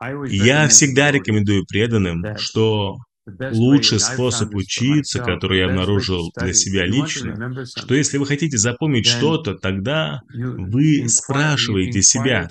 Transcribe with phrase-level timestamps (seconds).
[0.00, 7.94] Я всегда рекомендую преданным, что лучший способ учиться, который я обнаружил для себя лично, что
[7.94, 12.48] если вы хотите запомнить что-то, тогда вы спрашиваете себя,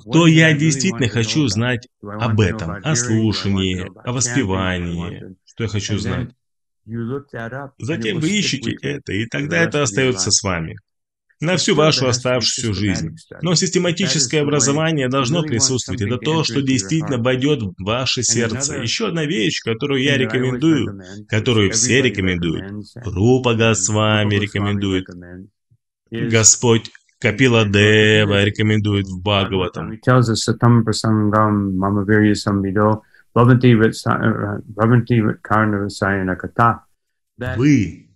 [0.00, 6.30] что я действительно хочу знать об этом, о слушании, о воспевании, что я хочу знать.
[7.78, 10.76] Затем вы ищете это, и тогда это остается с вами
[11.40, 13.16] на всю вашу оставшуюся жизнь.
[13.42, 16.02] Но систематическое образование должно присутствовать.
[16.02, 18.78] Это то, что действительно войдет в ваше сердце.
[18.78, 22.72] Еще одна вещь, которую я рекомендую, которую все рекомендуют.
[23.04, 25.06] Рупа Госвами рекомендует.
[26.10, 29.98] Господь Капила Дева рекомендует в Бхагаватам.
[37.56, 38.07] Вы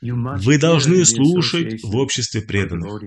[0.00, 3.00] вы должны слушать в обществе преданных.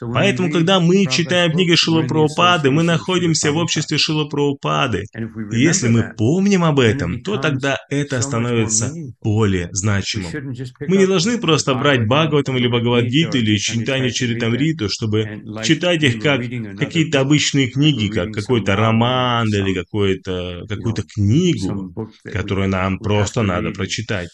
[0.00, 5.04] Поэтому, когда мы читаем книги Шилапраупады, мы находимся в обществе Шилапраупады.
[5.52, 10.54] И если мы помним об этом, то тогда это становится более значимым.
[10.86, 16.42] Мы не должны просто брать Бхагаватам или Бхагавадгиту или читание Чаритамриту, чтобы читать их как
[16.78, 21.94] какие-то обычные книги, как какой-то роман или какую-то какую-то книгу,
[22.24, 24.28] которую нам просто надо прочитать.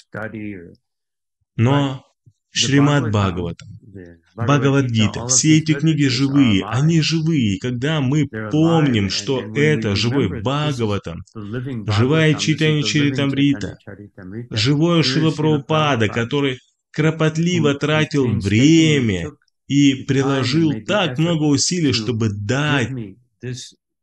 [1.56, 2.04] Но
[2.50, 3.68] Шримад Бхагаватам,
[4.36, 7.58] Бхагавадгита, все эти книги живые, они живые.
[7.58, 13.76] Когда мы помним, что это живой Бхагаватам, живая читание Чаритамрита,
[14.50, 16.58] живое Шилапраупада, который
[16.92, 19.32] кропотливо тратил время
[19.66, 22.90] и приложил так много усилий, чтобы дать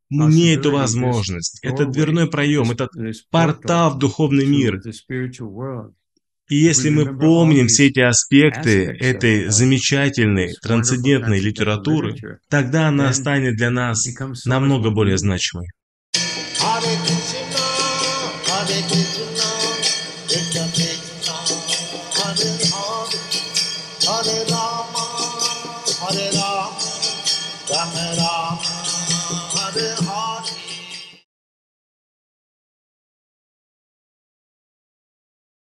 [0.10, 1.60] мне эту возможность.
[1.64, 2.90] Это дверной проем, это
[3.30, 4.82] портал в духовный мир.
[6.52, 12.14] И если мы помним все эти аспекты этой замечательной, трансцендентной литературы,
[12.50, 14.06] тогда она станет для нас
[14.46, 15.70] намного более значимой.
[29.74, 30.31] Hare